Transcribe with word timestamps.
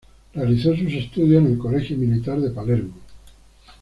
Realizó 0.33 0.75
sus 0.75 0.91
estudios 0.93 1.45
en 1.45 1.51
el 1.51 1.57
Colegio 1.59 1.95
Militar 1.95 2.41
de 2.41 2.49
Palermo. 2.49 2.95